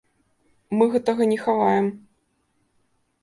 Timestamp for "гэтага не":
0.95-1.37